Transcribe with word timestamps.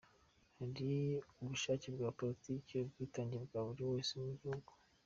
Hari 0.57 0.91
ubushake 1.41 1.87
bwa 1.95 2.09
politiki, 2.19 2.71
ubwitange 2.85 3.35
bwa 3.45 3.59
buri 3.67 3.83
wese 3.91 4.11
mu 4.23 4.31
gihugu. 4.41 4.71